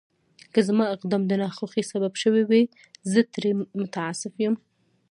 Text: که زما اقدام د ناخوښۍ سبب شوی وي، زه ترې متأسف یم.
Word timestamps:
که 0.53 0.59
زما 0.67 0.85
اقدام 0.95 1.23
د 1.27 1.31
ناخوښۍ 1.41 1.83
سبب 1.91 2.13
شوی 2.23 2.43
وي، 2.49 2.63
زه 3.11 3.19
ترې 3.33 3.51
متأسف 3.79 4.33
یم. 4.43 4.55